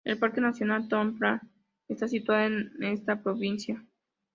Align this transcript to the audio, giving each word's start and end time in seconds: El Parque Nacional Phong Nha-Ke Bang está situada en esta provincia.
El 0.03 0.17
Parque 0.17 0.39
Nacional 0.45 0.87
Phong 0.89 1.11
Nha-Ke 1.11 1.19
Bang 1.19 1.41
está 1.87 2.07
situada 2.07 2.47
en 2.47 2.71
esta 2.83 3.21
provincia. 3.21 3.85